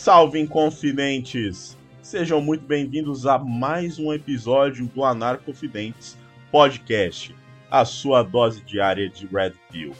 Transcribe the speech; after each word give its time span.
Salve, 0.00 0.40
Inconfidentes! 0.40 1.76
Sejam 2.00 2.40
muito 2.40 2.64
bem-vindos 2.64 3.26
a 3.26 3.38
mais 3.38 3.98
um 3.98 4.14
episódio 4.14 4.86
do 4.86 5.04
Anarcofidentes 5.04 6.16
Podcast, 6.50 7.36
a 7.70 7.84
sua 7.84 8.22
dose 8.22 8.62
diária 8.62 9.10
de 9.10 9.26
Red 9.26 9.52
Pill. 9.70 9.92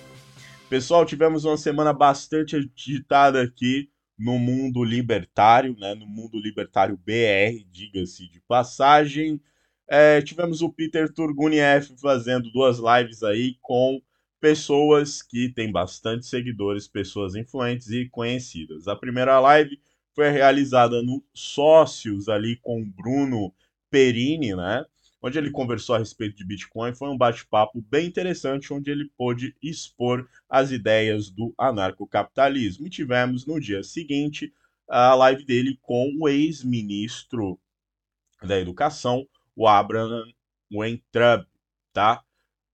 Pessoal, 0.71 1.05
tivemos 1.05 1.45
uma 1.45 1.59
semana 1.59 1.93
bastante 1.93 2.57
agitada 2.57 3.43
aqui 3.43 3.91
no 4.19 4.39
mundo 4.39 4.83
libertário, 4.83 5.77
né? 5.79 5.95
No 5.95 6.07
mundo 6.07 6.39
libertário 6.39 6.97
BR, 6.97 7.63
diga-se 7.71 8.27
de 8.27 8.41
passagem. 8.49 9.39
É, 9.87 10.23
tivemos 10.23 10.63
o 10.63 10.73
Peter 10.73 11.13
Turgunieff 11.13 11.95
fazendo 12.01 12.51
duas 12.51 12.79
lives 12.79 13.23
aí 13.23 13.59
com 13.61 14.01
pessoas 14.41 15.21
que 15.21 15.51
têm 15.51 15.71
bastante 15.71 16.25
seguidores, 16.25 16.89
pessoas 16.89 17.35
influentes 17.35 17.91
e 17.91 18.09
conhecidas. 18.09 18.89
A 18.89 18.97
primeira 18.97 19.39
live 19.39 19.79
foi 20.21 20.29
realizada 20.29 21.03
no 21.03 21.25
Sócios 21.33 22.29
ali 22.29 22.57
com 22.57 22.83
o 22.83 22.85
Bruno 22.85 23.55
Perini, 23.91 24.55
né? 24.55 24.85
Onde 25.23 25.39
ele 25.39 25.51
conversou 25.51 25.95
a 25.95 25.99
respeito 25.99 26.37
de 26.37 26.45
Bitcoin. 26.45 26.95
Foi 26.95 27.09
um 27.09 27.17
bate-papo 27.17 27.81
bem 27.89 28.07
interessante, 28.07 28.71
onde 28.71 28.91
ele 28.91 29.11
pôde 29.17 29.57
expor 29.63 30.29
as 30.47 30.73
ideias 30.73 31.31
do 31.31 31.55
anarcocapitalismo. 31.57 32.87
E 32.87 32.91
tivemos 32.91 33.47
no 33.47 33.59
dia 33.59 33.83
seguinte 33.83 34.53
a 34.87 35.15
live 35.15 35.43
dele 35.43 35.79
com 35.81 36.13
o 36.21 36.29
ex-ministro 36.29 37.59
da 38.43 38.61
Educação, 38.61 39.27
o 39.57 39.67
Abraham 39.67 40.27
Weintraub, 40.71 41.47
tá? 41.95 42.23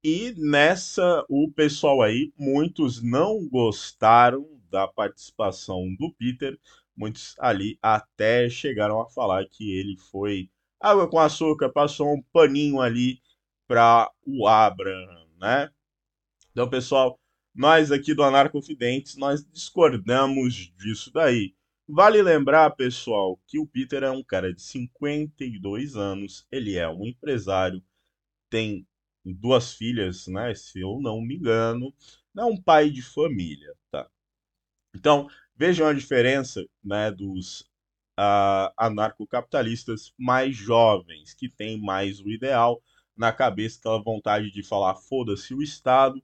E 0.03 0.35
nessa, 0.37 1.25
o 1.29 1.48
pessoal 1.53 2.03
aí, 2.03 2.33
muitos 2.37 3.01
não 3.01 3.48
gostaram 3.48 4.48
da 4.69 4.89
participação 4.89 5.95
do 5.97 6.13
Peter, 6.13 6.59
muitos 6.97 7.34
ali 7.39 7.78
até 7.83 8.48
chegaram 8.48 9.00
a 9.00 9.08
falar 9.11 9.47
que 9.48 9.72
ele 9.78 9.97
foi 10.11 10.50
água 10.80 11.08
com 11.08 11.19
açúcar, 11.19 11.69
passou 11.70 12.14
um 12.14 12.22
paninho 12.33 12.80
ali 12.80 13.20
para 13.66 14.11
o 14.25 14.47
Abraham, 14.47 15.27
né? 15.39 15.70
Então, 16.52 16.69
pessoal, 16.69 17.20
nós 17.55 17.91
aqui 17.91 18.14
do 18.14 18.22
Anarcofidentes, 18.22 19.17
nós 19.17 19.44
discordamos 19.44 20.72
disso 20.77 21.12
daí. 21.12 21.55
Vale 21.89 22.20
lembrar, 22.22 22.70
pessoal, 22.70 23.41
que 23.47 23.58
o 23.58 23.67
Peter 23.67 24.02
é 24.02 24.11
um 24.11 24.22
cara 24.22 24.52
de 24.52 24.61
52 24.62 25.97
anos, 25.97 26.47
ele 26.50 26.77
é 26.77 26.89
um 26.89 27.06
empresário, 27.06 27.83
tem 28.50 28.86
duas 29.24 29.74
filhas, 29.74 30.27
né? 30.27 30.55
Se 30.55 30.80
eu 30.80 31.00
não 31.00 31.20
me 31.20 31.36
engano, 31.36 31.94
é 32.36 32.44
um 32.44 32.61
pai 32.61 32.91
de 32.91 33.02
família, 33.02 33.74
tá? 33.91 34.08
Então, 34.94 35.28
vejam 35.57 35.87
a 35.87 35.93
diferença, 35.93 36.65
né, 36.85 37.11
dos 37.11 37.62
uh, 38.19 38.73
anarcocapitalistas 38.77 40.13
mais 40.19 40.57
jovens, 40.57 41.35
que 41.35 41.48
têm 41.48 41.81
mais 41.81 42.21
o 42.21 42.31
ideal 42.31 42.81
na 43.17 43.33
cabeça, 43.33 43.79
aquela 43.79 44.03
vontade 44.03 44.51
de 44.51 44.63
falar 44.63 44.95
foda-se 44.95 45.55
o 45.55 45.63
Estado, 45.63 46.23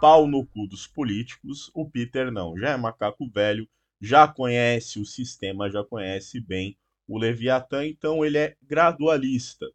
pau 0.00 0.26
no 0.26 0.46
cu 0.46 0.66
dos 0.66 0.86
políticos. 0.86 1.70
O 1.74 1.88
Peter 1.88 2.30
não, 2.30 2.56
já 2.58 2.70
é 2.70 2.76
macaco 2.76 3.28
velho, 3.30 3.68
já 4.00 4.28
conhece 4.28 5.00
o 5.00 5.04
sistema, 5.04 5.70
já 5.70 5.82
conhece 5.82 6.40
bem 6.40 6.76
o 7.08 7.18
Leviatã, 7.18 7.86
então 7.86 8.24
ele 8.24 8.36
é 8.38 8.56
gradualista 8.62 9.66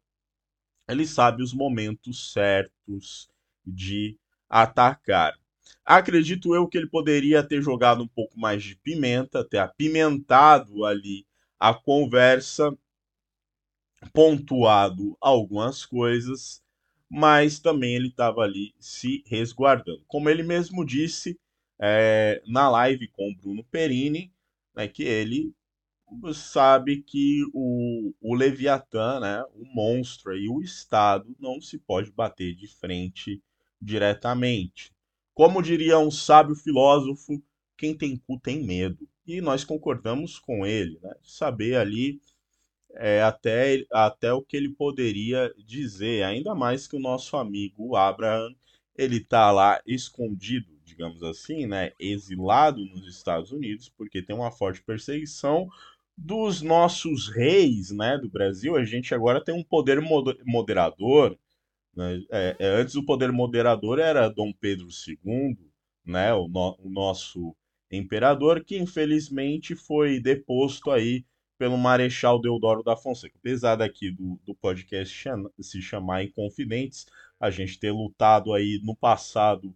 ele 0.88 1.06
sabe 1.06 1.42
os 1.42 1.52
momentos 1.52 2.32
certos 2.32 3.28
de 3.64 4.18
atacar. 4.48 5.34
Acredito 5.84 6.54
eu 6.54 6.66
que 6.68 6.78
ele 6.78 6.88
poderia 6.88 7.42
ter 7.42 7.60
jogado 7.60 8.02
um 8.02 8.08
pouco 8.08 8.38
mais 8.38 8.62
de 8.62 8.76
pimenta, 8.76 9.44
ter 9.44 9.58
apimentado 9.58 10.84
ali 10.84 11.26
a 11.58 11.74
conversa, 11.74 12.76
pontuado 14.12 15.16
algumas 15.20 15.84
coisas, 15.84 16.62
mas 17.08 17.58
também 17.60 17.94
ele 17.94 18.08
estava 18.08 18.42
ali 18.42 18.74
se 18.78 19.22
resguardando. 19.26 20.02
Como 20.06 20.28
ele 20.28 20.42
mesmo 20.42 20.84
disse 20.84 21.38
é, 21.80 22.42
na 22.46 22.70
live 22.70 23.08
com 23.08 23.30
o 23.30 23.36
Bruno 23.36 23.64
Perini, 23.64 24.32
né, 24.74 24.88
que 24.88 25.02
ele 25.02 25.54
sabe 26.34 27.02
que 27.02 27.42
o, 27.52 28.12
o 28.20 28.34
Leviatã, 28.34 29.20
né, 29.20 29.42
o 29.54 29.64
monstro 29.74 30.36
e 30.36 30.48
o 30.48 30.60
Estado 30.62 31.34
não 31.38 31.60
se 31.60 31.78
pode 31.78 32.10
bater 32.12 32.54
de 32.54 32.66
frente 32.66 33.42
diretamente. 33.80 34.92
Como 35.34 35.62
diria 35.62 35.98
um 35.98 36.10
sábio 36.10 36.54
filósofo, 36.54 37.42
quem 37.76 37.96
tem 37.96 38.16
cu 38.16 38.38
tem 38.38 38.62
medo. 38.62 39.08
E 39.26 39.40
nós 39.40 39.64
concordamos 39.64 40.38
com 40.38 40.66
ele, 40.66 40.98
né? 41.02 41.14
Saber 41.22 41.76
ali 41.76 42.20
é, 42.94 43.22
até, 43.22 43.84
até 43.90 44.32
o 44.32 44.42
que 44.42 44.56
ele 44.56 44.70
poderia 44.70 45.52
dizer, 45.66 46.24
ainda 46.24 46.54
mais 46.54 46.86
que 46.86 46.96
o 46.96 47.00
nosso 47.00 47.36
amigo 47.36 47.96
Abraham, 47.96 48.54
ele 48.96 49.16
está 49.16 49.50
lá 49.50 49.80
escondido, 49.86 50.78
digamos 50.84 51.22
assim, 51.22 51.66
né? 51.66 51.92
Exilado 51.98 52.84
nos 52.86 53.06
Estados 53.08 53.52
Unidos, 53.52 53.88
porque 53.88 54.22
tem 54.22 54.36
uma 54.36 54.50
forte 54.50 54.82
perseguição 54.82 55.68
dos 56.16 56.60
nossos 56.62 57.28
reis 57.28 57.90
né, 57.90 58.18
do 58.18 58.28
Brasil, 58.28 58.76
a 58.76 58.84
gente 58.84 59.14
agora 59.14 59.42
tem 59.42 59.54
um 59.54 59.64
poder 59.64 60.00
moderador. 60.44 61.36
Né? 61.94 62.22
É, 62.30 62.56
é, 62.58 62.66
antes 62.68 62.94
o 62.94 63.04
poder 63.04 63.30
moderador 63.32 63.98
era 63.98 64.28
Dom 64.28 64.52
Pedro 64.52 64.88
II, 65.06 65.56
né, 66.04 66.32
o, 66.34 66.48
no, 66.48 66.76
o 66.80 66.90
nosso 66.90 67.54
imperador, 67.90 68.64
que 68.64 68.78
infelizmente 68.78 69.76
foi 69.76 70.18
deposto 70.18 70.90
aí 70.90 71.24
pelo 71.58 71.76
Marechal 71.76 72.40
Deodoro 72.40 72.82
da 72.82 72.96
Fonseca. 72.96 73.36
Apesar 73.38 73.76
daqui 73.76 74.10
do, 74.10 74.40
do 74.44 74.54
podcast 74.54 75.28
se 75.60 75.82
chamar 75.82 76.24
Inconfidentes, 76.24 77.06
a 77.38 77.50
gente 77.50 77.78
ter 77.78 77.92
lutado 77.92 78.52
aí 78.52 78.80
no 78.82 78.96
passado 78.96 79.74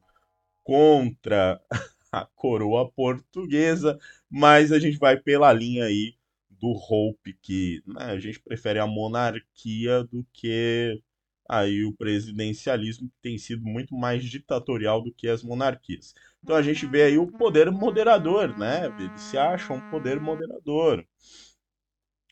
contra 0.64 1.60
a 2.10 2.24
coroa 2.34 2.90
portuguesa, 2.90 3.98
mas 4.28 4.72
a 4.72 4.78
gente 4.78 4.98
vai 4.98 5.16
pela 5.16 5.52
linha 5.52 5.84
aí 5.84 6.14
do 6.50 6.72
Hope, 6.72 7.34
que 7.42 7.82
né, 7.86 8.04
a 8.06 8.18
gente 8.18 8.40
prefere 8.40 8.78
a 8.78 8.86
monarquia 8.86 10.02
do 10.04 10.26
que 10.32 11.00
aí 11.48 11.84
o 11.84 11.92
presidencialismo, 11.94 13.10
tem 13.22 13.38
sido 13.38 13.64
muito 13.64 13.94
mais 13.96 14.24
ditatorial 14.24 15.02
do 15.02 15.12
que 15.12 15.28
as 15.28 15.42
monarquias. 15.42 16.14
Então 16.42 16.56
a 16.56 16.62
gente 16.62 16.86
vê 16.86 17.02
aí 17.04 17.18
o 17.18 17.26
poder 17.32 17.70
moderador, 17.70 18.56
né? 18.56 18.92
Eles 18.98 19.22
se 19.22 19.36
acham 19.36 19.76
um 19.76 19.82
poder 19.82 20.20
moderador. 20.20 21.04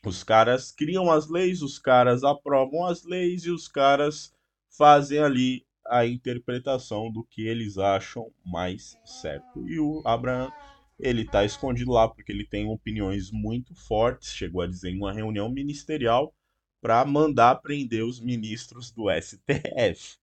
Os 0.05 0.23
caras 0.23 0.71
criam 0.71 1.11
as 1.11 1.29
leis, 1.29 1.61
os 1.61 1.79
caras 1.79 2.23
aprovam 2.23 2.85
as 2.85 3.03
leis 3.03 3.45
e 3.45 3.51
os 3.51 3.67
caras 3.67 4.33
fazem 4.69 5.19
ali 5.19 5.65
a 5.87 6.05
interpretação 6.05 7.11
do 7.11 7.23
que 7.23 7.47
eles 7.47 7.77
acham 7.77 8.31
mais 8.45 8.97
certo. 9.03 9.67
E 9.67 9.79
o 9.79 10.01
Abraham 10.05 10.51
ele 10.99 11.23
está 11.23 11.43
escondido 11.43 11.91
lá 11.91 12.07
porque 12.07 12.31
ele 12.31 12.45
tem 12.45 12.67
opiniões 12.67 13.31
muito 13.31 13.75
fortes, 13.75 14.33
chegou 14.33 14.61
a 14.61 14.67
dizer 14.67 14.91
em 14.91 14.97
uma 14.97 15.11
reunião 15.11 15.49
ministerial 15.49 16.33
para 16.81 17.03
mandar 17.05 17.55
prender 17.55 18.03
os 18.03 18.19
ministros 18.19 18.91
do 18.91 19.05
STF. 19.09 20.17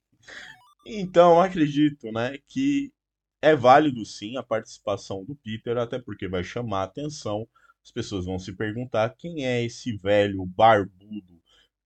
Então, 0.87 1.41
acredito, 1.41 2.11
né, 2.13 2.39
que 2.49 2.93
é 3.41 3.55
válido 3.55 4.05
sim 4.05 4.37
a 4.37 4.43
participação 4.43 5.25
do 5.25 5.35
Peter, 5.35 5.77
até 5.79 5.99
porque 5.99 6.29
vai 6.29 6.45
chamar 6.45 6.85
atenção. 6.85 7.47
As 7.85 7.91
pessoas 7.91 8.27
vão 8.27 8.39
se 8.39 8.53
perguntar 8.53 9.17
quem 9.17 9.45
é 9.45 9.65
esse 9.65 9.97
velho 9.97 10.45
barbudo, 10.47 11.41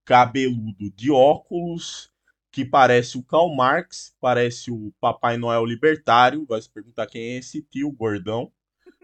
cabeludo 0.04 0.90
de 0.94 1.10
óculos 1.10 2.10
que 2.50 2.64
parece 2.64 3.18
o 3.18 3.22
Karl 3.22 3.54
Marx, 3.54 4.14
parece 4.20 4.70
o 4.70 4.92
Papai 5.00 5.36
Noel 5.36 5.64
libertário. 5.64 6.46
Vai 6.46 6.60
se 6.60 6.70
perguntar 6.70 7.06
quem 7.06 7.22
é 7.22 7.38
esse 7.38 7.62
tio 7.62 7.90
gordão 7.92 8.50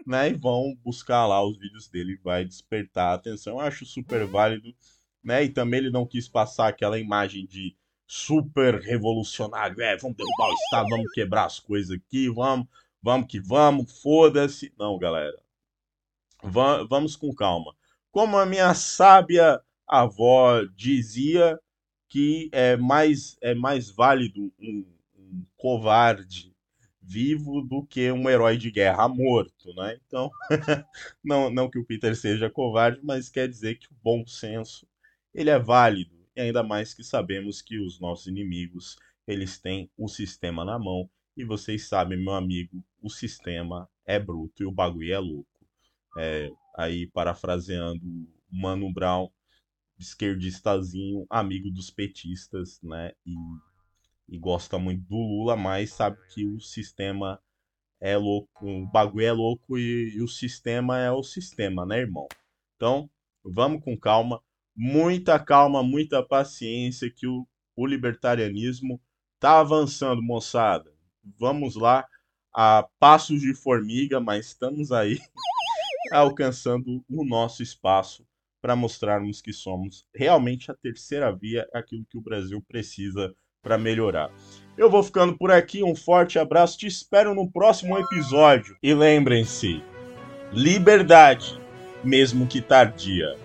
né? 0.05 0.29
E 0.29 0.33
vão 0.33 0.75
buscar 0.83 1.25
lá 1.25 1.43
os 1.43 1.57
vídeos 1.57 1.87
dele, 1.87 2.19
vai 2.23 2.45
despertar 2.45 3.11
a 3.11 3.13
atenção. 3.15 3.53
Eu 3.53 3.59
acho 3.61 3.85
super 3.85 4.25
válido, 4.25 4.73
né? 5.23 5.43
E 5.43 5.49
também 5.49 5.79
ele 5.79 5.89
não 5.89 6.05
quis 6.05 6.27
passar 6.27 6.67
aquela 6.67 6.99
imagem 6.99 7.45
de 7.45 7.75
super 8.05 8.79
revolucionário. 8.79 9.81
É, 9.81 9.97
vamos 9.97 10.17
derrubar 10.17 10.49
o 10.49 10.53
Estado, 10.53 10.89
vamos 10.89 11.11
quebrar 11.13 11.45
as 11.45 11.59
coisas 11.59 11.91
aqui, 11.91 12.29
vamos, 12.29 12.67
vamos 13.01 13.27
que 13.27 13.39
vamos, 13.39 14.01
foda-se. 14.01 14.73
Não, 14.77 14.97
galera. 14.97 15.41
Va 16.43 16.83
vamos 16.83 17.15
com 17.15 17.33
calma. 17.33 17.73
Como 18.11 18.37
a 18.37 18.45
minha 18.45 18.73
sábia 18.73 19.61
avó 19.87 20.63
dizia 20.75 21.59
que 22.09 22.49
é 22.51 22.77
mais, 22.77 23.37
é 23.41 23.55
mais 23.55 23.89
válido 23.89 24.53
um, 24.59 24.85
um 25.17 25.45
covarde 25.57 26.53
vivo 27.01 27.61
do 27.61 27.83
que 27.85 28.11
um 28.11 28.29
herói 28.29 28.57
de 28.57 28.71
guerra 28.71 29.07
morto, 29.07 29.73
né? 29.75 29.99
Então, 30.05 30.29
não, 31.23 31.49
não 31.49 31.69
que 31.69 31.79
o 31.79 31.85
Peter 31.85 32.15
seja 32.15 32.49
covarde, 32.49 32.99
mas 33.03 33.29
quer 33.29 33.47
dizer 33.47 33.79
que 33.79 33.87
o 33.87 33.95
bom 34.01 34.25
senso 34.25 34.87
ele 35.33 35.49
é 35.49 35.59
válido, 35.59 36.15
e 36.35 36.41
ainda 36.41 36.63
mais 36.63 36.93
que 36.93 37.03
sabemos 37.03 37.61
que 37.61 37.79
os 37.79 37.99
nossos 37.99 38.27
inimigos 38.27 38.97
eles 39.27 39.57
têm 39.57 39.89
o 39.97 40.07
sistema 40.07 40.65
na 40.65 40.77
mão, 40.77 41.09
e 41.35 41.43
vocês 41.43 41.87
sabem, 41.87 42.17
meu 42.17 42.33
amigo, 42.33 42.83
o 43.01 43.09
sistema 43.09 43.89
é 44.05 44.19
bruto 44.19 44.61
e 44.61 44.65
o 44.65 44.71
bagulho 44.71 45.13
é 45.13 45.19
louco. 45.19 45.49
É, 46.17 46.51
aí 46.77 47.07
parafraseando 47.07 48.01
Mano 48.51 48.91
Brown, 48.93 49.29
esquerdistazinho, 49.97 51.25
amigo 51.29 51.71
dos 51.71 51.89
petistas, 51.89 52.79
né? 52.83 53.11
E, 53.25 53.33
e 54.29 54.37
gosta 54.37 54.77
muito 54.77 55.03
do 55.07 55.15
Lula, 55.15 55.55
mas 55.55 55.91
sabe 55.91 56.17
que 56.33 56.45
o 56.45 56.59
sistema 56.59 57.41
é 57.99 58.17
louco, 58.17 58.67
o 58.67 58.85
bagulho 58.87 59.25
é 59.25 59.31
louco 59.31 59.77
e, 59.77 60.15
e 60.15 60.21
o 60.21 60.27
sistema 60.27 60.99
é 60.99 61.11
o 61.11 61.23
sistema, 61.23 61.85
né, 61.85 61.99
irmão? 61.99 62.27
Então, 62.75 63.09
vamos 63.43 63.83
com 63.83 63.97
calma, 63.97 64.41
muita 64.75 65.39
calma, 65.39 65.83
muita 65.83 66.23
paciência, 66.23 67.11
que 67.11 67.27
o, 67.27 67.47
o 67.75 67.85
libertarianismo 67.85 69.01
tá 69.39 69.59
avançando, 69.59 70.21
moçada. 70.21 70.91
Vamos 71.39 71.75
lá, 71.75 72.05
a 72.53 72.87
passos 72.99 73.41
de 73.41 73.53
formiga, 73.53 74.19
mas 74.19 74.47
estamos 74.47 74.91
aí 74.91 75.19
alcançando 76.11 77.03
o 77.09 77.25
nosso 77.25 77.63
espaço 77.63 78.25
para 78.61 78.75
mostrarmos 78.75 79.41
que 79.41 79.51
somos 79.51 80.05
realmente 80.15 80.71
a 80.71 80.73
terceira 80.73 81.35
via, 81.35 81.67
aquilo 81.73 82.05
que 82.09 82.17
o 82.17 82.21
Brasil 82.21 82.63
precisa 82.65 83.35
para 83.61 83.77
melhorar. 83.77 84.31
Eu 84.77 84.89
vou 84.89 85.03
ficando 85.03 85.37
por 85.37 85.51
aqui, 85.51 85.83
um 85.83 85.95
forte 85.95 86.39
abraço, 86.39 86.77
te 86.77 86.87
espero 86.87 87.33
no 87.33 87.51
próximo 87.51 87.97
episódio. 87.97 88.77
E 88.81 88.93
lembrem-se, 88.93 89.83
liberdade, 90.51 91.59
mesmo 92.03 92.47
que 92.47 92.61
tardia. 92.61 93.42